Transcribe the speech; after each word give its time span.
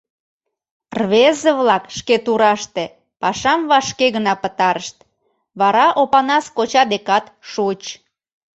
Рвезе-влак 0.99 1.83
шке 1.97 2.15
тураште 2.25 2.83
пашам 3.21 3.61
вашке 3.71 4.05
гына 4.15 4.33
пытарышт, 4.43 4.97
вара 5.59 5.87
Опанас 6.01 6.45
коча 6.57 6.83
декат 6.91 7.25
шуыч. 7.49 7.83